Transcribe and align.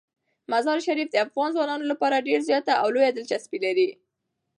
مزارشریف 0.51 1.07
د 1.11 1.15
افغان 1.25 1.49
ځوانانو 1.55 1.89
لپاره 1.91 2.23
ډیره 2.27 2.45
زیاته 2.49 2.73
او 2.81 2.87
لویه 2.95 3.11
دلچسپي 3.13 3.57
لري. 3.65 3.89